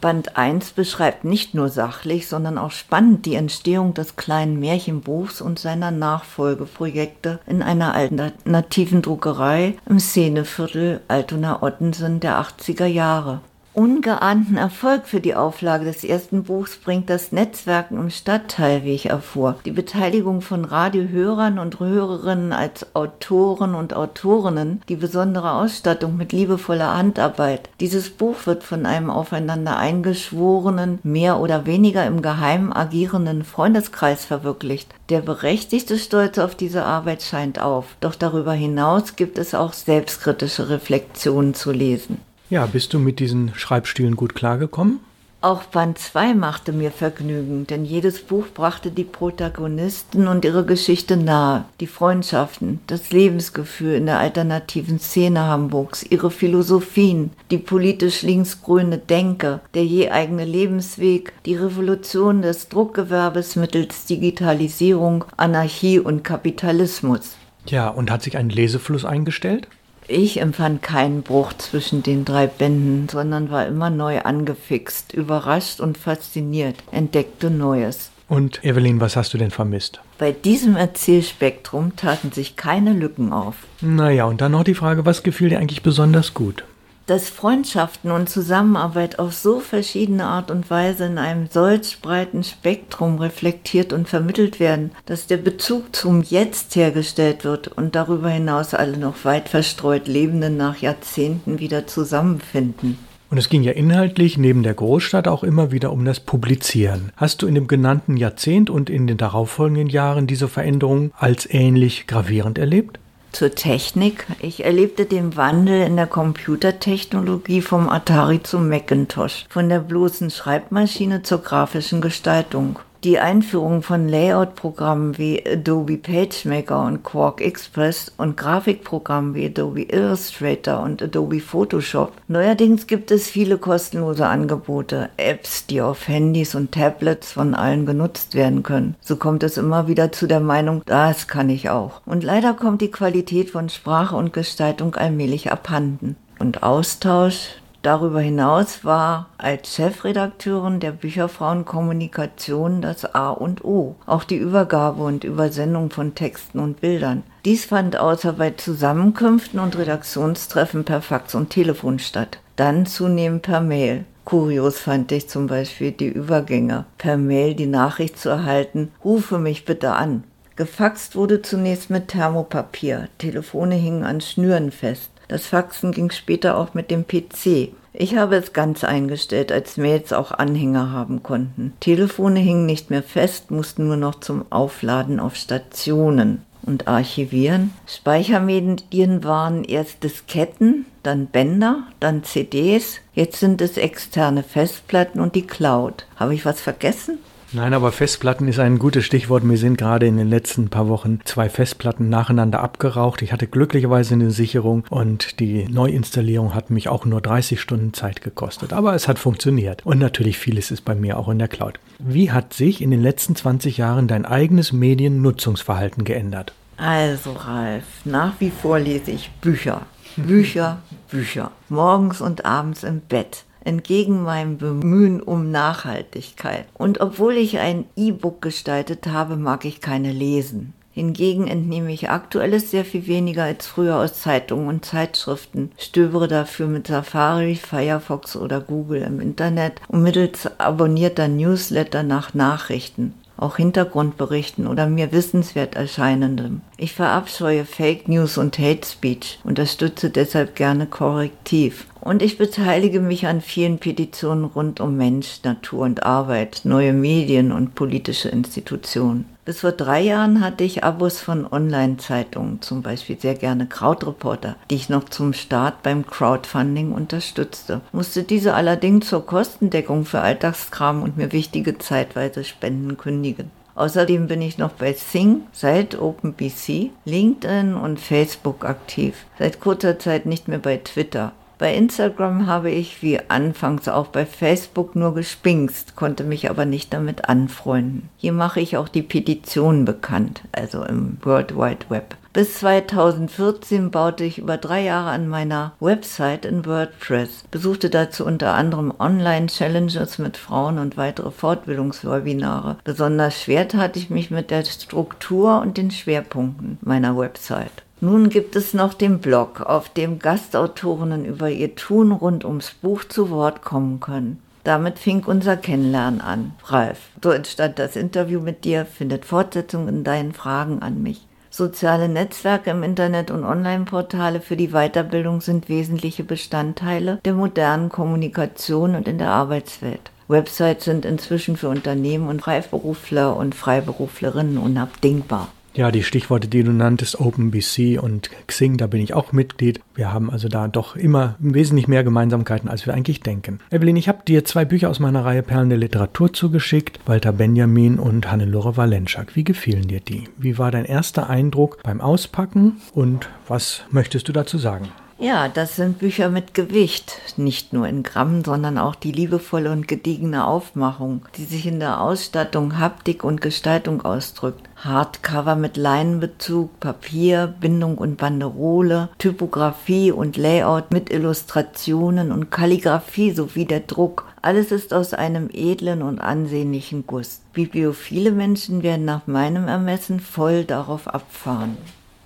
Band 0.00 0.36
1 0.36 0.72
beschreibt 0.72 1.24
nicht 1.24 1.54
nur 1.54 1.68
sachlich, 1.68 2.28
sondern 2.28 2.58
auch 2.58 2.70
spannend 2.70 3.26
die 3.26 3.34
Entstehung 3.34 3.94
des 3.94 4.16
kleinen 4.16 4.60
Märchenbuchs 4.60 5.40
und 5.40 5.58
seiner 5.58 5.90
Nachfolgeprojekte 5.90 7.40
in 7.46 7.62
einer 7.62 7.94
alternativen 7.94 9.02
Druckerei 9.02 9.76
im 9.88 9.98
Szeneviertel 9.98 11.00
Altona-Ottensen 11.08 12.20
der 12.20 12.40
80er 12.40 12.86
Jahre 12.86 13.40
ungeahnten 13.76 14.56
Erfolg 14.56 15.06
für 15.06 15.20
die 15.20 15.34
Auflage 15.34 15.84
des 15.84 16.02
ersten 16.02 16.44
Buchs 16.44 16.78
bringt 16.78 17.10
das 17.10 17.30
Netzwerken 17.30 17.98
im 17.98 18.08
Stadtteil, 18.08 18.84
wie 18.84 18.94
ich 18.94 19.10
erfuhr. 19.10 19.56
Die 19.66 19.70
Beteiligung 19.70 20.40
von 20.40 20.64
Radiohörern 20.64 21.58
und 21.58 21.78
Hörerinnen 21.78 22.54
als 22.54 22.96
Autoren 22.96 23.74
und 23.74 23.92
Autorinnen, 23.92 24.80
die 24.88 24.96
besondere 24.96 25.52
Ausstattung 25.52 26.16
mit 26.16 26.32
liebevoller 26.32 26.96
Handarbeit. 26.96 27.68
Dieses 27.80 28.08
Buch 28.08 28.46
wird 28.46 28.64
von 28.64 28.86
einem 28.86 29.10
aufeinander 29.10 29.76
eingeschworenen, 29.76 30.98
mehr 31.02 31.38
oder 31.38 31.66
weniger 31.66 32.06
im 32.06 32.22
Geheimen 32.22 32.72
agierenden 32.72 33.44
Freundeskreis 33.44 34.24
verwirklicht. 34.24 34.88
Der 35.10 35.20
berechtigte 35.20 35.98
Stolz 35.98 36.38
auf 36.38 36.54
diese 36.54 36.84
Arbeit 36.84 37.22
scheint 37.22 37.60
auf, 37.60 37.96
doch 38.00 38.14
darüber 38.14 38.54
hinaus 38.54 39.16
gibt 39.16 39.36
es 39.36 39.54
auch 39.54 39.74
selbstkritische 39.74 40.70
Reflexionen 40.70 41.52
zu 41.52 41.72
lesen. 41.72 42.25
Ja, 42.48 42.66
bist 42.66 42.94
du 42.94 43.00
mit 43.00 43.18
diesen 43.18 43.52
Schreibstilen 43.54 44.14
gut 44.14 44.34
klargekommen? 44.34 45.00
Auch 45.42 45.64
Band 45.64 45.98
2 45.98 46.34
machte 46.34 46.72
mir 46.72 46.90
Vergnügen, 46.90 47.66
denn 47.66 47.84
jedes 47.84 48.20
Buch 48.20 48.46
brachte 48.54 48.90
die 48.90 49.04
Protagonisten 49.04 50.28
und 50.28 50.44
ihre 50.44 50.64
Geschichte 50.64 51.16
nahe, 51.16 51.66
die 51.78 51.86
Freundschaften, 51.86 52.80
das 52.86 53.10
Lebensgefühl 53.10 53.94
in 53.94 54.06
der 54.06 54.18
alternativen 54.18 54.98
Szene 54.98 55.40
Hamburgs, 55.40 56.04
ihre 56.08 56.30
Philosophien, 56.30 57.30
die 57.50 57.58
politisch 57.58 58.22
linksgrüne 58.22 58.98
Denke, 58.98 59.60
der 59.74 59.84
je 59.84 60.10
eigene 60.10 60.44
Lebensweg, 60.44 61.32
die 61.44 61.54
Revolution 61.54 62.42
des 62.42 62.68
Druckgewerbes 62.68 63.56
mittels 63.56 64.06
Digitalisierung, 64.06 65.24
Anarchie 65.36 66.00
und 66.00 66.24
Kapitalismus. 66.24 67.36
Ja, 67.66 67.88
und 67.88 68.10
hat 68.10 68.22
sich 68.22 68.36
ein 68.36 68.48
Lesefluss 68.48 69.04
eingestellt? 69.04 69.68
Ich 70.08 70.40
empfand 70.40 70.82
keinen 70.82 71.22
Bruch 71.22 71.52
zwischen 71.54 72.02
den 72.02 72.24
drei 72.24 72.46
Bänden, 72.46 73.08
sondern 73.08 73.50
war 73.50 73.66
immer 73.66 73.90
neu 73.90 74.20
angefixt, 74.20 75.12
überrascht 75.12 75.80
und 75.80 75.98
fasziniert, 75.98 76.76
entdeckte 76.92 77.50
Neues. 77.50 78.10
Und 78.28 78.64
Evelyn, 78.64 79.00
was 79.00 79.16
hast 79.16 79.34
du 79.34 79.38
denn 79.38 79.50
vermisst? 79.50 80.00
Bei 80.18 80.32
diesem 80.32 80.76
Erzählspektrum 80.76 81.94
taten 81.96 82.32
sich 82.32 82.56
keine 82.56 82.92
Lücken 82.92 83.32
auf. 83.32 83.56
Naja, 83.80 84.24
und 84.24 84.40
dann 84.40 84.52
noch 84.52 84.64
die 84.64 84.74
Frage, 84.74 85.04
was 85.04 85.22
gefiel 85.22 85.48
dir 85.48 85.58
eigentlich 85.58 85.82
besonders 85.82 86.34
gut? 86.34 86.64
Dass 87.06 87.28
Freundschaften 87.28 88.10
und 88.10 88.28
Zusammenarbeit 88.28 89.18
auf 89.18 89.32
so 89.32 89.60
verschiedene 89.60 90.24
Art 90.24 90.50
und 90.50 90.68
Weise 90.70 91.06
in 91.06 91.18
einem 91.18 91.46
solch 91.48 92.00
breiten 92.02 92.42
Spektrum 92.42 93.18
reflektiert 93.18 93.92
und 93.92 94.08
vermittelt 94.08 94.58
werden, 94.58 94.90
dass 95.06 95.26
der 95.26 95.36
Bezug 95.36 95.94
zum 95.94 96.22
Jetzt 96.22 96.74
hergestellt 96.74 97.44
wird 97.44 97.68
und 97.68 97.94
darüber 97.94 98.28
hinaus 98.28 98.74
alle 98.74 98.96
noch 98.96 99.24
weit 99.24 99.48
verstreut 99.48 100.08
Lebenden 100.08 100.56
nach 100.56 100.78
Jahrzehnten 100.78 101.60
wieder 101.60 101.86
zusammenfinden. 101.86 102.98
Und 103.28 103.38
es 103.38 103.48
ging 103.48 103.62
ja 103.62 103.72
inhaltlich 103.72 104.38
neben 104.38 104.62
der 104.62 104.74
Großstadt 104.74 105.26
auch 105.26 105.42
immer 105.42 105.72
wieder 105.72 105.92
um 105.92 106.04
das 106.04 106.20
Publizieren. 106.20 107.10
Hast 107.16 107.42
du 107.42 107.48
in 107.48 107.56
dem 107.56 107.66
genannten 107.66 108.16
Jahrzehnt 108.16 108.70
und 108.70 108.88
in 108.88 109.08
den 109.08 109.16
darauffolgenden 109.16 109.88
Jahren 109.88 110.28
diese 110.28 110.46
Veränderung 110.46 111.10
als 111.18 111.48
ähnlich 111.50 112.06
gravierend 112.06 112.56
erlebt? 112.56 113.00
Zur 113.32 113.54
Technik. 113.54 114.26
Ich 114.40 114.64
erlebte 114.64 115.04
den 115.04 115.36
Wandel 115.36 115.82
in 115.82 115.96
der 115.96 116.06
Computertechnologie 116.06 117.60
vom 117.60 117.88
Atari 117.88 118.42
zum 118.42 118.68
Macintosh, 118.68 119.46
von 119.48 119.68
der 119.68 119.80
bloßen 119.80 120.30
Schreibmaschine 120.30 121.22
zur 121.22 121.42
grafischen 121.42 122.00
Gestaltung. 122.00 122.78
Die 123.04 123.18
Einführung 123.18 123.82
von 123.82 124.08
Layout-Programmen 124.08 125.18
wie 125.18 125.44
Adobe 125.46 125.98
PageMaker 125.98 126.84
und 126.84 127.02
Quark 127.04 127.40
Express 127.40 128.10
und 128.16 128.36
Grafikprogrammen 128.36 129.34
wie 129.34 129.46
Adobe 129.46 129.82
Illustrator 129.82 130.80
und 130.80 131.02
Adobe 131.02 131.40
Photoshop. 131.40 132.12
Neuerdings 132.26 132.86
gibt 132.86 133.10
es 133.10 133.28
viele 133.28 133.58
kostenlose 133.58 134.26
Angebote, 134.26 135.10
Apps, 135.18 135.66
die 135.66 135.82
auf 135.82 136.08
Handys 136.08 136.54
und 136.54 136.72
Tablets 136.72 137.32
von 137.32 137.54
allen 137.54 137.86
genutzt 137.86 138.34
werden 138.34 138.62
können. 138.62 138.96
So 139.00 139.16
kommt 139.16 139.42
es 139.42 139.58
immer 139.58 139.88
wieder 139.88 140.10
zu 140.10 140.26
der 140.26 140.40
Meinung, 140.40 140.82
das 140.86 141.28
kann 141.28 141.50
ich 141.50 141.68
auch. 141.68 142.00
Und 142.06 142.24
leider 142.24 142.54
kommt 142.54 142.80
die 142.80 142.90
Qualität 142.90 143.50
von 143.50 143.68
Sprache 143.68 144.16
und 144.16 144.32
Gestaltung 144.32 144.94
allmählich 144.94 145.52
abhanden. 145.52 146.16
Und 146.38 146.62
Austausch, 146.62 147.50
Darüber 147.86 148.18
hinaus 148.18 148.84
war 148.84 149.28
als 149.38 149.76
Chefredakteurin 149.76 150.80
der 150.80 150.90
Bücherfrauenkommunikation 150.90 152.82
das 152.82 153.14
A 153.14 153.30
und 153.30 153.64
O, 153.64 153.94
auch 154.06 154.24
die 154.24 154.38
Übergabe 154.38 155.04
und 155.04 155.22
Übersendung 155.22 155.90
von 155.90 156.16
Texten 156.16 156.58
und 156.58 156.80
Bildern. 156.80 157.22
Dies 157.44 157.66
fand 157.66 157.96
außer 157.96 158.32
bei 158.32 158.50
Zusammenkünften 158.50 159.60
und 159.60 159.78
Redaktionstreffen 159.78 160.82
per 160.82 161.00
Fax 161.00 161.36
und 161.36 161.50
Telefon 161.50 162.00
statt, 162.00 162.40
dann 162.56 162.86
zunehmend 162.86 163.42
per 163.42 163.60
Mail. 163.60 164.04
Kurios 164.24 164.80
fand 164.80 165.12
ich 165.12 165.28
zum 165.28 165.46
Beispiel 165.46 165.92
die 165.92 166.08
Übergänge, 166.08 166.86
per 166.98 167.16
Mail 167.16 167.54
die 167.54 167.66
Nachricht 167.66 168.18
zu 168.18 168.30
erhalten, 168.30 168.90
rufe 169.04 169.38
mich 169.38 169.64
bitte 169.64 169.92
an. 169.92 170.24
Gefaxt 170.56 171.14
wurde 171.14 171.40
zunächst 171.40 171.90
mit 171.90 172.08
Thermopapier, 172.08 173.10
Telefone 173.18 173.76
hingen 173.76 174.02
an 174.02 174.20
Schnüren 174.20 174.72
fest. 174.72 175.10
Das 175.28 175.46
Faxen 175.46 175.92
ging 175.92 176.10
später 176.10 176.56
auch 176.56 176.74
mit 176.74 176.90
dem 176.90 177.06
PC. 177.06 177.72
Ich 177.92 178.16
habe 178.16 178.36
es 178.36 178.52
ganz 178.52 178.84
eingestellt, 178.84 179.50
als 179.50 179.78
Mails 179.78 180.12
auch 180.12 180.30
Anhänger 180.30 180.92
haben 180.92 181.22
konnten. 181.22 181.72
Telefone 181.80 182.40
hingen 182.40 182.66
nicht 182.66 182.90
mehr 182.90 183.02
fest, 183.02 183.50
mussten 183.50 183.86
nur 183.86 183.96
noch 183.96 184.16
zum 184.20 184.44
Aufladen 184.50 185.18
auf 185.18 185.34
Stationen 185.34 186.42
und 186.62 186.88
archivieren. 186.88 187.72
Speichermedien 187.86 189.24
waren 189.24 189.64
erst 189.64 190.02
Disketten, 190.02 190.84
dann 191.02 191.26
Bänder, 191.26 191.84
dann 192.00 192.22
CDs. 192.24 192.96
Jetzt 193.14 193.40
sind 193.40 193.62
es 193.62 193.78
externe 193.78 194.42
Festplatten 194.42 195.20
und 195.20 195.34
die 195.34 195.46
Cloud. 195.46 196.06
Habe 196.16 196.34
ich 196.34 196.44
was 196.44 196.60
vergessen? 196.60 197.18
Nein, 197.52 197.74
aber 197.74 197.92
Festplatten 197.92 198.48
ist 198.48 198.58
ein 198.58 198.78
gutes 198.78 199.04
Stichwort. 199.04 199.44
Mir 199.44 199.56
sind 199.56 199.78
gerade 199.78 200.06
in 200.06 200.16
den 200.16 200.28
letzten 200.28 200.68
paar 200.68 200.88
Wochen 200.88 201.20
zwei 201.24 201.48
Festplatten 201.48 202.08
nacheinander 202.08 202.60
abgeraucht. 202.60 203.22
Ich 203.22 203.32
hatte 203.32 203.46
glücklicherweise 203.46 204.14
eine 204.14 204.30
Sicherung 204.30 204.84
und 204.90 205.38
die 205.38 205.64
Neuinstallierung 205.68 206.54
hat 206.54 206.70
mich 206.70 206.88
auch 206.88 207.04
nur 207.04 207.20
30 207.20 207.60
Stunden 207.60 207.94
Zeit 207.94 208.20
gekostet. 208.20 208.72
Aber 208.72 208.94
es 208.94 209.06
hat 209.06 209.18
funktioniert. 209.18 209.86
Und 209.86 209.98
natürlich 209.98 210.38
vieles 210.38 210.70
ist 210.70 210.84
bei 210.84 210.94
mir 210.94 211.18
auch 211.18 211.28
in 211.28 211.38
der 211.38 211.48
Cloud. 211.48 211.78
Wie 211.98 212.32
hat 212.32 212.52
sich 212.52 212.82
in 212.82 212.90
den 212.90 213.00
letzten 213.00 213.36
20 213.36 213.76
Jahren 213.76 214.08
dein 214.08 214.26
eigenes 214.26 214.72
Mediennutzungsverhalten 214.72 216.04
geändert? 216.04 216.52
Also 216.76 217.32
Ralf, 217.32 217.84
nach 218.04 218.34
wie 218.40 218.50
vor 218.50 218.78
lese 218.78 219.12
ich 219.12 219.30
Bücher. 219.40 219.82
Bücher, 220.16 220.78
Bücher. 221.10 221.52
Morgens 221.68 222.20
und 222.20 222.44
abends 222.44 222.82
im 222.82 223.00
Bett 223.00 223.44
entgegen 223.66 224.22
meinem 224.22 224.58
Bemühen 224.58 225.20
um 225.20 225.50
Nachhaltigkeit. 225.50 226.66
Und 226.74 227.00
obwohl 227.00 227.34
ich 227.34 227.58
ein 227.58 227.84
E-Book 227.96 228.40
gestaltet 228.40 229.08
habe, 229.08 229.36
mag 229.36 229.64
ich 229.64 229.80
keine 229.80 230.12
lesen. 230.12 230.72
Hingegen 230.92 231.46
entnehme 231.46 231.92
ich 231.92 232.08
aktuelles 232.08 232.70
sehr 232.70 232.86
viel 232.86 233.06
weniger 233.06 233.44
als 233.44 233.66
früher 233.66 233.96
aus 233.96 234.22
Zeitungen 234.22 234.68
und 234.68 234.84
Zeitschriften, 234.86 235.70
stöbere 235.76 236.26
dafür 236.26 236.68
mit 236.68 236.86
Safari, 236.86 237.54
Firefox 237.54 238.34
oder 238.34 238.60
Google 238.60 239.02
im 239.02 239.20
Internet 239.20 239.74
und 239.88 240.02
mittels 240.02 240.48
abonnierter 240.58 241.28
Newsletter 241.28 242.02
nach 242.02 242.32
Nachrichten 242.32 243.12
auch 243.36 243.56
Hintergrundberichten 243.56 244.66
oder 244.66 244.86
mir 244.86 245.12
wissenswert 245.12 245.74
erscheinendem. 245.74 246.62
Ich 246.76 246.94
verabscheue 246.94 247.64
Fake 247.64 248.08
News 248.08 248.38
und 248.38 248.58
Hate 248.58 248.86
Speech, 248.86 249.38
unterstütze 249.44 250.10
deshalb 250.10 250.56
gerne 250.56 250.86
korrektiv. 250.86 251.86
Und 252.00 252.22
ich 252.22 252.38
beteilige 252.38 253.00
mich 253.00 253.26
an 253.26 253.40
vielen 253.40 253.78
Petitionen 253.78 254.44
rund 254.44 254.80
um 254.80 254.96
Mensch, 254.96 255.40
Natur 255.42 255.80
und 255.80 256.04
Arbeit, 256.04 256.62
neue 256.64 256.92
Medien 256.92 257.52
und 257.52 257.74
politische 257.74 258.28
Institutionen. 258.28 259.35
Bis 259.46 259.60
vor 259.60 259.70
drei 259.70 260.00
Jahren 260.00 260.40
hatte 260.40 260.64
ich 260.64 260.82
Abos 260.82 261.20
von 261.20 261.46
Online-Zeitungen, 261.50 262.60
zum 262.62 262.82
Beispiel 262.82 263.16
sehr 263.16 263.36
gerne 263.36 263.68
Krautreporter, 263.68 264.56
die 264.70 264.74
ich 264.74 264.88
noch 264.88 265.04
zum 265.04 265.32
Start 265.34 265.84
beim 265.84 266.04
Crowdfunding 266.04 266.90
unterstützte, 266.90 267.80
musste 267.92 268.24
diese 268.24 268.54
allerdings 268.54 269.06
zur 269.06 269.24
Kostendeckung 269.24 270.04
für 270.04 270.20
Alltagskram 270.20 271.00
und 271.00 271.16
mir 271.16 271.30
wichtige 271.30 271.78
zeitweise 271.78 272.42
Spenden 272.42 272.96
kündigen. 272.96 273.52
Außerdem 273.76 274.26
bin 274.26 274.42
ich 274.42 274.58
noch 274.58 274.72
bei 274.72 274.94
Sing 274.94 275.42
seit 275.52 275.96
OpenBC, 275.96 276.90
LinkedIn 277.04 277.74
und 277.74 278.00
Facebook 278.00 278.64
aktiv. 278.64 279.26
Seit 279.38 279.60
kurzer 279.60 280.00
Zeit 280.00 280.26
nicht 280.26 280.48
mehr 280.48 280.58
bei 280.58 280.78
Twitter. 280.78 281.32
Bei 281.58 281.74
Instagram 281.74 282.46
habe 282.46 282.70
ich 282.70 283.02
wie 283.02 283.18
anfangs 283.28 283.88
auch 283.88 284.08
bei 284.08 284.26
Facebook 284.26 284.94
nur 284.94 285.14
gespingst, 285.14 285.96
konnte 285.96 286.22
mich 286.22 286.50
aber 286.50 286.66
nicht 286.66 286.92
damit 286.92 287.30
anfreunden. 287.30 288.10
Hier 288.18 288.32
mache 288.32 288.60
ich 288.60 288.76
auch 288.76 288.88
die 288.88 289.02
Petition 289.02 289.86
bekannt, 289.86 290.42
also 290.52 290.84
im 290.84 291.16
World 291.22 291.56
Wide 291.56 291.86
Web. 291.88 292.16
Bis 292.34 292.58
2014 292.58 293.90
baute 293.90 294.22
ich 294.22 294.36
über 294.36 294.58
drei 294.58 294.82
Jahre 294.82 295.08
an 295.08 295.26
meiner 295.26 295.72
Website 295.80 296.44
in 296.44 296.66
WordPress, 296.66 297.44
besuchte 297.50 297.88
dazu 297.88 298.26
unter 298.26 298.52
anderem 298.52 298.92
Online-Challenges 298.98 300.18
mit 300.18 300.36
Frauen 300.36 300.78
und 300.78 300.98
weitere 300.98 301.30
Fortbildungswebinare. 301.30 302.76
Besonders 302.84 303.40
schwer 303.40 303.66
tat 303.68 303.96
ich 303.96 304.10
mich 304.10 304.30
mit 304.30 304.50
der 304.50 304.66
Struktur 304.66 305.62
und 305.62 305.78
den 305.78 305.90
Schwerpunkten 305.90 306.76
meiner 306.82 307.16
Website. 307.16 307.85
Nun 308.00 308.28
gibt 308.28 308.56
es 308.56 308.74
noch 308.74 308.92
den 308.92 309.20
Blog, 309.20 309.62
auf 309.62 309.88
dem 309.88 310.18
Gastautorinnen 310.18 311.24
über 311.24 311.48
ihr 311.48 311.74
Tun 311.76 312.12
rund 312.12 312.44
ums 312.44 312.72
Buch 312.72 313.04
zu 313.04 313.30
Wort 313.30 313.62
kommen 313.62 314.00
können. 314.00 314.42
Damit 314.64 314.98
fing 314.98 315.24
unser 315.24 315.56
Kennenlernen 315.56 316.20
an. 316.20 316.52
Ralf, 316.66 316.98
so 317.22 317.30
entstand 317.30 317.78
das 317.78 317.96
Interview 317.96 318.40
mit 318.40 318.64
dir, 318.64 318.84
findet 318.84 319.24
Fortsetzung 319.24 319.88
in 319.88 320.04
deinen 320.04 320.34
Fragen 320.34 320.82
an 320.82 321.02
mich. 321.02 321.26
Soziale 321.50 322.10
Netzwerke 322.10 322.68
im 322.68 322.82
Internet 322.82 323.30
und 323.30 323.44
Online-Portale 323.44 324.40
für 324.40 324.56
die 324.56 324.72
Weiterbildung 324.72 325.40
sind 325.40 325.70
wesentliche 325.70 326.22
Bestandteile 326.22 327.18
der 327.24 327.32
modernen 327.32 327.88
Kommunikation 327.88 328.94
und 328.94 329.08
in 329.08 329.16
der 329.16 329.30
Arbeitswelt. 329.30 330.10
Websites 330.28 330.84
sind 330.84 331.06
inzwischen 331.06 331.56
für 331.56 331.70
Unternehmen 331.70 332.28
und 332.28 332.42
Freiberufler 332.42 333.34
und 333.34 333.54
Freiberuflerinnen 333.54 334.58
unabdingbar. 334.58 335.48
Ja, 335.76 335.90
die 335.90 336.02
Stichworte, 336.02 336.48
die 336.48 336.64
du 336.64 336.72
nanntest, 336.72 337.20
OpenBC 337.20 338.02
und 338.02 338.30
Xing, 338.46 338.78
da 338.78 338.86
bin 338.86 339.02
ich 339.02 339.12
auch 339.12 339.32
Mitglied. 339.32 339.80
Wir 339.94 340.10
haben 340.10 340.30
also 340.30 340.48
da 340.48 340.68
doch 340.68 340.96
immer 340.96 341.36
wesentlich 341.38 341.86
mehr 341.86 342.02
Gemeinsamkeiten, 342.02 342.70
als 342.70 342.86
wir 342.86 342.94
eigentlich 342.94 343.20
denken. 343.20 343.60
Evelyn, 343.70 343.96
ich 343.96 344.08
habe 344.08 344.24
dir 344.26 344.46
zwei 344.46 344.64
Bücher 344.64 344.88
aus 344.88 345.00
meiner 345.00 345.26
Reihe 345.26 345.42
Perlen 345.42 345.68
der 345.68 345.76
Literatur 345.76 346.32
zugeschickt, 346.32 346.98
Walter 347.04 347.32
Benjamin 347.32 347.98
und 347.98 348.30
Hannelore 348.32 348.78
Walenschak. 348.78 349.36
Wie 349.36 349.44
gefielen 349.44 349.86
dir 349.86 350.00
die? 350.00 350.24
Wie 350.38 350.56
war 350.56 350.70
dein 350.70 350.86
erster 350.86 351.28
Eindruck 351.28 351.82
beim 351.82 352.00
Auspacken 352.00 352.80
und 352.94 353.28
was 353.46 353.84
möchtest 353.90 354.28
du 354.28 354.32
dazu 354.32 354.56
sagen? 354.56 354.88
Ja, 355.18 355.48
das 355.48 355.76
sind 355.76 355.98
Bücher 355.98 356.28
mit 356.28 356.52
Gewicht, 356.52 357.22
nicht 357.38 357.72
nur 357.72 357.88
in 357.88 358.02
Gramm, 358.02 358.44
sondern 358.44 358.76
auch 358.76 358.94
die 358.94 359.12
liebevolle 359.12 359.72
und 359.72 359.88
gediegene 359.88 360.46
Aufmachung, 360.46 361.22
die 361.38 361.44
sich 361.44 361.66
in 361.66 361.80
der 361.80 362.02
Ausstattung, 362.02 362.78
Haptik 362.78 363.24
und 363.24 363.40
Gestaltung 363.40 364.02
ausdrückt. 364.02 364.68
Hardcover 364.76 365.56
mit 365.56 365.78
Leinenbezug, 365.78 366.78
Papier, 366.80 367.54
Bindung 367.58 367.96
und 367.96 368.18
Banderole, 368.18 369.08
Typografie 369.16 370.12
und 370.12 370.36
Layout 370.36 370.90
mit 370.90 371.10
Illustrationen 371.10 372.30
und 372.30 372.50
Kalligraphie 372.50 373.30
sowie 373.30 373.64
der 373.64 373.80
Druck. 373.80 374.26
Alles 374.42 374.70
ist 374.70 374.92
aus 374.92 375.14
einem 375.14 375.48
edlen 375.50 376.02
und 376.02 376.20
ansehnlichen 376.20 377.06
Guss. 377.06 377.40
Bibliophile 377.54 378.32
Menschen 378.32 378.82
werden 378.82 379.06
nach 379.06 379.26
meinem 379.26 379.66
Ermessen 379.66 380.20
voll 380.20 380.64
darauf 380.64 381.08
abfahren. 381.08 381.78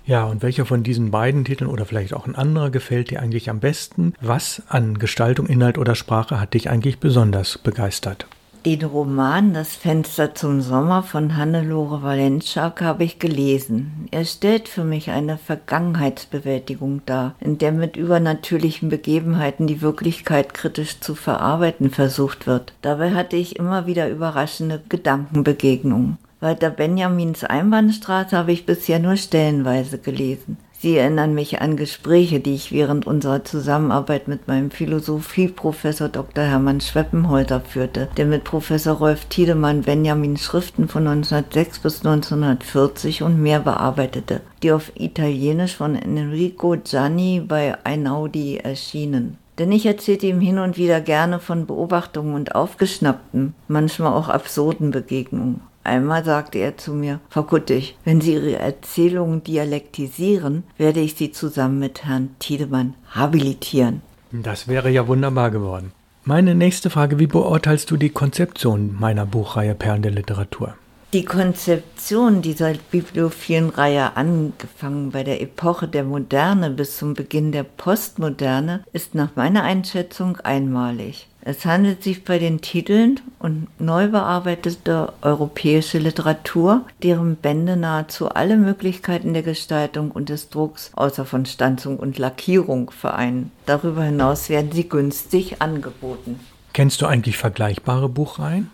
Ja, 0.05 0.25
und 0.25 0.41
welcher 0.41 0.65
von 0.65 0.83
diesen 0.83 1.11
beiden 1.11 1.45
Titeln 1.45 1.69
oder 1.69 1.85
vielleicht 1.85 2.13
auch 2.13 2.27
ein 2.27 2.35
anderer 2.35 2.69
gefällt 2.69 3.11
dir 3.11 3.21
eigentlich 3.21 3.49
am 3.49 3.59
besten? 3.59 4.13
Was 4.19 4.63
an 4.67 4.97
Gestaltung, 4.97 5.47
Inhalt 5.47 5.77
oder 5.77 5.95
Sprache 5.95 6.39
hat 6.39 6.53
dich 6.53 6.69
eigentlich 6.69 6.99
besonders 6.99 7.57
begeistert? 7.57 8.25
Den 8.63 8.83
Roman 8.83 9.55
Das 9.55 9.75
Fenster 9.75 10.35
zum 10.35 10.61
Sommer 10.61 11.01
von 11.01 11.35
Hannelore 11.35 12.03
Walenschak 12.03 12.81
habe 12.81 13.03
ich 13.03 13.17
gelesen. 13.17 14.07
Er 14.11 14.23
stellt 14.23 14.67
für 14.67 14.83
mich 14.83 15.09
eine 15.09 15.39
Vergangenheitsbewältigung 15.39 17.01
dar, 17.07 17.33
in 17.39 17.57
der 17.57 17.71
mit 17.71 17.97
übernatürlichen 17.97 18.89
Begebenheiten 18.89 19.65
die 19.65 19.81
Wirklichkeit 19.81 20.53
kritisch 20.53 20.99
zu 20.99 21.15
verarbeiten 21.15 21.89
versucht 21.89 22.45
wird. 22.45 22.73
Dabei 22.83 23.15
hatte 23.15 23.35
ich 23.35 23.55
immer 23.55 23.87
wieder 23.87 24.07
überraschende 24.09 24.79
Gedankenbegegnungen. 24.89 26.19
Walter 26.41 26.71
Benjamins 26.71 27.43
Einbahnstraße 27.43 28.35
habe 28.35 28.51
ich 28.51 28.65
bisher 28.65 28.97
nur 28.97 29.15
stellenweise 29.15 29.99
gelesen. 29.99 30.57
Sie 30.71 30.97
erinnern 30.97 31.35
mich 31.35 31.61
an 31.61 31.77
Gespräche, 31.77 32.39
die 32.39 32.55
ich 32.55 32.71
während 32.71 33.05
unserer 33.05 33.43
Zusammenarbeit 33.43 34.27
mit 34.27 34.47
meinem 34.47 34.71
Philosophieprofessor 34.71 36.09
Dr. 36.09 36.43
Hermann 36.43 36.81
Schweppenholter 36.81 37.61
führte, 37.61 38.09
der 38.17 38.25
mit 38.25 38.43
Professor 38.43 38.95
Rolf 38.95 39.25
Tiedemann 39.25 39.83
Benjamin 39.83 40.35
Schriften 40.35 40.87
von 40.87 41.07
1906 41.07 41.77
bis 41.77 41.97
1940 42.03 43.21
und 43.21 43.39
mehr 43.39 43.59
bearbeitete, 43.59 44.41
die 44.63 44.71
auf 44.71 44.91
Italienisch 44.95 45.75
von 45.75 45.93
Enrico 45.93 46.75
Gianni 46.83 47.43
bei 47.47 47.77
Einaudi 47.85 48.57
erschienen. 48.57 49.37
Denn 49.59 49.71
ich 49.71 49.85
erzählte 49.85 50.25
ihm 50.25 50.41
hin 50.41 50.57
und 50.57 50.75
wieder 50.75 51.01
gerne 51.01 51.37
von 51.37 51.67
Beobachtungen 51.67 52.33
und 52.33 52.55
aufgeschnappten, 52.55 53.53
manchmal 53.67 54.13
auch 54.13 54.27
absurden 54.27 54.89
Begegnungen. 54.89 55.61
Einmal 55.83 56.23
sagte 56.23 56.59
er 56.59 56.77
zu 56.77 56.93
mir, 56.93 57.19
Frau 57.29 57.43
Kuttig, 57.43 57.95
wenn 58.05 58.21
Sie 58.21 58.33
Ihre 58.33 58.57
Erzählungen 58.57 59.43
dialektisieren, 59.43 60.63
werde 60.77 60.99
ich 60.99 61.15
Sie 61.15 61.31
zusammen 61.31 61.79
mit 61.79 62.05
Herrn 62.05 62.35
Tiedemann 62.39 62.93
habilitieren. 63.09 64.01
Das 64.31 64.67
wäre 64.67 64.89
ja 64.89 65.07
wunderbar 65.07 65.51
geworden. 65.51 65.91
Meine 66.23 66.53
nächste 66.53 66.91
Frage, 66.91 67.17
wie 67.17 67.27
beurteilst 67.27 67.89
du 67.89 67.97
die 67.97 68.11
Konzeption 68.11 68.95
meiner 68.99 69.25
Buchreihe 69.25 69.73
Perlen 69.73 70.03
der 70.03 70.11
Literatur? 70.11 70.75
Die 71.13 71.25
Konzeption 71.25 72.41
dieser 72.41 72.73
bibliophilen 72.89 73.69
Reihe, 73.69 74.15
angefangen 74.15 75.11
bei 75.11 75.25
der 75.25 75.41
Epoche 75.41 75.89
der 75.89 76.05
Moderne 76.05 76.69
bis 76.69 76.95
zum 76.95 77.15
Beginn 77.15 77.51
der 77.51 77.63
Postmoderne, 77.63 78.85
ist 78.93 79.13
nach 79.13 79.35
meiner 79.35 79.63
Einschätzung 79.63 80.37
einmalig. 80.37 81.27
Es 81.41 81.65
handelt 81.65 82.01
sich 82.01 82.23
bei 82.23 82.39
den 82.39 82.61
Titeln 82.61 83.19
um 83.39 83.67
neu 83.77 84.07
bearbeitete 84.07 85.11
europäische 85.21 85.97
Literatur, 85.97 86.85
deren 87.03 87.35
Bände 87.35 87.75
nahezu 87.75 88.29
alle 88.29 88.55
Möglichkeiten 88.55 89.33
der 89.33 89.43
Gestaltung 89.43 90.11
und 90.11 90.29
des 90.29 90.49
Drucks 90.49 90.91
außer 90.95 91.25
von 91.25 91.45
Stanzung 91.45 91.97
und 91.97 92.19
Lackierung 92.19 92.89
vereinen. 92.89 93.51
Darüber 93.65 94.03
hinaus 94.03 94.47
werden 94.47 94.71
sie 94.71 94.87
günstig 94.87 95.61
angeboten. 95.61 96.39
Kennst 96.71 97.01
du 97.01 97.05
eigentlich 97.05 97.37
vergleichbare 97.37 98.07
Buchreihen? 98.07 98.69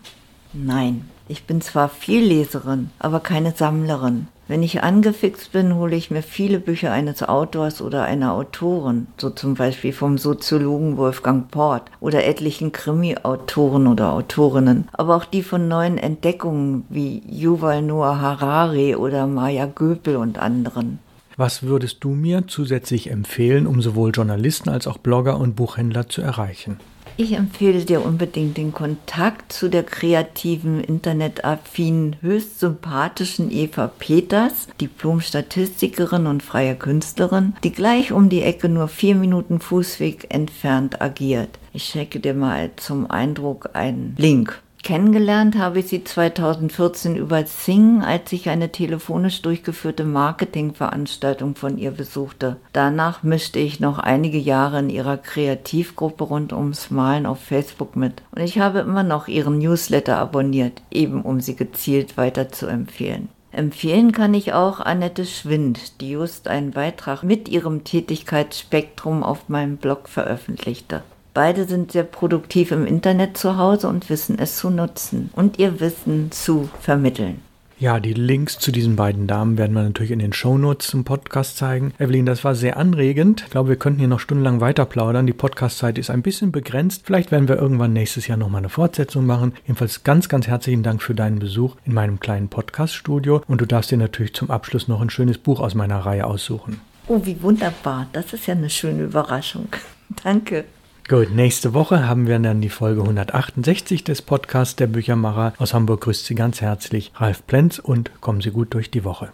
Nein. 0.53 1.09
Ich 1.29 1.43
bin 1.43 1.59
zwar 1.59 1.89
Vielleserin, 1.89 2.89
aber 2.99 3.19
keine 3.19 3.51
Sammlerin. 3.51 4.27
Wenn 4.47 4.63
ich 4.63 4.81
angefixt 4.81 5.51
bin, 5.51 5.75
hole 5.75 5.93
ich 5.93 6.09
mir 6.09 6.21
viele 6.21 6.61
Bücher 6.61 6.93
eines 6.93 7.21
Autors 7.21 7.81
oder 7.81 8.03
einer 8.03 8.31
Autorin, 8.31 9.07
so 9.17 9.29
zum 9.29 9.55
Beispiel 9.55 9.91
vom 9.91 10.17
Soziologen 10.17 10.95
Wolfgang 10.95 11.51
Port 11.51 11.83
oder 11.99 12.25
etlichen 12.25 12.71
Krimi-Autoren 12.71 13.87
oder 13.87 14.13
Autorinnen, 14.13 14.87
aber 14.93 15.17
auch 15.17 15.25
die 15.25 15.43
von 15.43 15.67
neuen 15.67 15.97
Entdeckungen 15.97 16.85
wie 16.87 17.21
Yuval 17.29 17.81
Noah 17.81 18.21
Harari 18.21 18.95
oder 18.95 19.27
Maya 19.27 19.65
Göpel 19.65 20.15
und 20.15 20.39
anderen. 20.39 20.99
Was 21.35 21.63
würdest 21.63 21.97
du 22.05 22.11
mir 22.11 22.47
zusätzlich 22.47 23.11
empfehlen, 23.11 23.67
um 23.67 23.81
sowohl 23.81 24.11
Journalisten 24.11 24.69
als 24.69 24.87
auch 24.87 24.97
Blogger 24.97 25.37
und 25.37 25.57
Buchhändler 25.57 26.07
zu 26.07 26.21
erreichen? 26.21 26.79
Ich 27.19 27.33
empfehle 27.33 27.83
dir 27.83 28.05
unbedingt 28.05 28.57
den 28.57 28.71
Kontakt 28.71 29.51
zu 29.51 29.69
der 29.69 29.81
kreativen, 29.81 30.83
internetaffinen, 30.83 32.15
höchst 32.21 32.59
sympathischen 32.59 33.51
Eva 33.51 33.87
Peters, 33.87 34.67
Diplom-Statistikerin 34.79 36.27
und 36.27 36.43
freie 36.43 36.75
Künstlerin, 36.75 37.55
die 37.63 37.71
gleich 37.71 38.11
um 38.11 38.29
die 38.29 38.43
Ecke 38.43 38.69
nur 38.69 38.87
vier 38.87 39.15
Minuten 39.15 39.59
Fußweg 39.59 40.27
entfernt 40.29 41.01
agiert. 41.01 41.57
Ich 41.73 41.85
schicke 41.85 42.19
dir 42.19 42.35
mal 42.35 42.69
zum 42.75 43.09
Eindruck 43.09 43.71
einen 43.73 44.13
Link. 44.19 44.61
Kennengelernt 44.87 45.57
habe 45.57 45.79
ich 45.79 45.87
sie 45.87 46.05
2014 46.05 47.17
über 47.17 47.45
Sing, 47.45 48.03
als 48.03 48.31
ich 48.31 48.47
eine 48.47 48.71
telefonisch 48.71 49.41
durchgeführte 49.41 50.05
Marketingveranstaltung 50.05 51.55
von 51.55 51.77
ihr 51.77 51.91
besuchte. 51.91 52.55
Danach 52.71 53.21
mischte 53.21 53.59
ich 53.59 53.81
noch 53.81 53.99
einige 53.99 54.37
Jahre 54.37 54.79
in 54.79 54.89
ihrer 54.89 55.17
Kreativgruppe 55.17 56.23
rund 56.23 56.53
ums 56.53 56.89
Malen 56.89 57.25
auf 57.25 57.41
Facebook 57.41 57.97
mit. 57.97 58.21
Und 58.33 58.41
ich 58.41 58.59
habe 58.59 58.79
immer 58.79 59.03
noch 59.03 59.27
ihren 59.27 59.57
Newsletter 59.57 60.15
abonniert, 60.19 60.81
eben 60.89 61.21
um 61.21 61.41
sie 61.41 61.57
gezielt 61.57 62.15
weiter 62.15 62.47
zu 62.47 62.67
empfehlen. 62.67 63.27
Empfehlen 63.51 64.13
kann 64.13 64.33
ich 64.33 64.53
auch 64.53 64.79
Annette 64.79 65.25
Schwind, 65.25 65.99
die 65.99 66.11
just 66.11 66.47
einen 66.47 66.71
Beitrag 66.71 67.23
mit 67.23 67.49
ihrem 67.49 67.83
Tätigkeitsspektrum 67.83 69.21
auf 69.21 69.49
meinem 69.49 69.75
Blog 69.75 70.07
veröffentlichte. 70.07 71.03
Beide 71.37 71.65
sind 71.65 71.91
sehr 71.91 72.03
produktiv 72.03 72.71
im 72.71 72.87
Internet 72.87 73.37
zu 73.37 73.57
Hause 73.59 73.89
und 73.89 74.09
wissen 74.09 74.39
es 74.39 74.57
zu 74.57 74.71
nutzen 74.71 75.29
und 75.35 75.59
ihr 75.59 75.79
Wissen 75.79 76.31
zu 76.31 76.67
vermitteln. 76.81 77.41
Ja, 77.77 77.99
die 77.99 78.13
Links 78.13 78.57
zu 78.57 78.71
diesen 78.71 78.95
beiden 78.95 79.27
Damen 79.27 79.55
werden 79.55 79.75
wir 79.75 79.83
natürlich 79.83 80.09
in 80.09 80.17
den 80.17 80.33
Shownotes 80.33 80.87
zum 80.87 81.03
Podcast 81.03 81.57
zeigen. 81.57 81.93
Evelyn, 81.99 82.25
das 82.25 82.43
war 82.43 82.55
sehr 82.55 82.75
anregend. 82.77 83.43
Ich 83.45 83.51
glaube, 83.51 83.69
wir 83.69 83.75
könnten 83.75 83.99
hier 83.99 84.07
noch 84.07 84.19
stundenlang 84.19 84.61
weiter 84.61 84.85
plaudern. 84.85 85.27
Die 85.27 85.33
Podcastzeit 85.33 85.99
ist 85.99 86.09
ein 86.09 86.23
bisschen 86.23 86.51
begrenzt. 86.51 87.03
Vielleicht 87.05 87.31
werden 87.31 87.47
wir 87.47 87.57
irgendwann 87.57 87.93
nächstes 87.93 88.25
Jahr 88.25 88.39
nochmal 88.39 88.61
eine 88.61 88.69
Fortsetzung 88.69 89.27
machen. 89.27 89.53
Jedenfalls 89.67 90.03
ganz, 90.03 90.29
ganz 90.29 90.47
herzlichen 90.47 90.81
Dank 90.81 91.03
für 91.03 91.13
deinen 91.13 91.37
Besuch 91.37 91.75
in 91.85 91.93
meinem 91.93 92.19
kleinen 92.19 92.47
Podcaststudio. 92.47 93.43
Und 93.47 93.61
du 93.61 93.67
darfst 93.67 93.91
dir 93.91 93.99
natürlich 93.99 94.33
zum 94.33 94.49
Abschluss 94.49 94.87
noch 94.87 95.01
ein 95.01 95.11
schönes 95.11 95.37
Buch 95.37 95.59
aus 95.59 95.75
meiner 95.75 95.99
Reihe 95.99 96.25
aussuchen. 96.25 96.81
Oh, 97.07 97.21
wie 97.25 97.39
wunderbar. 97.43 98.07
Das 98.11 98.33
ist 98.33 98.47
ja 98.47 98.55
eine 98.55 98.71
schöne 98.71 99.03
Überraschung. 99.03 99.67
Danke. 100.23 100.65
Gut, 101.09 101.31
nächste 101.33 101.73
Woche 101.73 102.05
haben 102.05 102.27
wir 102.27 102.37
dann 102.37 102.59
die 102.59 102.67
Folge 102.67 102.99
168 102.99 104.03
des 104.03 104.21
Podcasts 104.21 104.75
der 104.75 104.87
Büchermacher. 104.87 105.53
Aus 105.57 105.73
Hamburg 105.73 106.01
grüßt 106.01 106.25
Sie 106.25 106.35
ganz 106.35 106.59
herzlich 106.59 107.13
Ralf 107.15 107.47
Plenz 107.47 107.79
und 107.79 108.11
kommen 108.19 108.41
Sie 108.41 108.51
gut 108.51 108.73
durch 108.73 108.91
die 108.91 109.05
Woche. 109.05 109.29